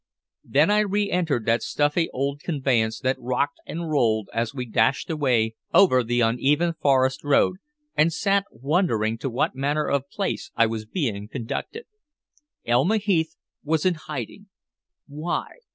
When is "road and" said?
7.23-8.11